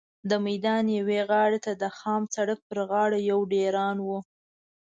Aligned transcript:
د 0.29 0.31
میدان 0.45 0.83
یوې 0.99 1.19
غاړې 1.29 1.59
ته 1.65 1.71
د 1.81 1.83
خام 1.97 2.23
سړک 2.35 2.59
پر 2.69 2.77
غاړه 2.89 3.19
یو 3.29 3.39
ډېران 3.53 3.97
و. 4.05 4.09